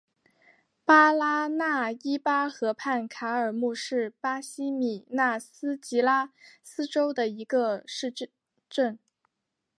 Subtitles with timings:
[0.83, 6.31] 巴拉那伊巴河畔卡尔穆是巴西米纳斯吉拉
[6.63, 8.11] 斯州的一个市
[8.67, 8.97] 镇。